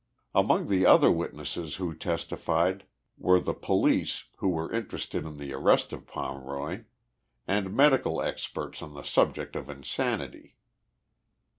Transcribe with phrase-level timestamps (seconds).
[0.33, 2.85] Among the other witnesses, who testified,
[3.19, 6.85] were the police, who were interested in the arrest of Pomeroy,
[7.47, 10.55] and medical experts on the subject of insanity.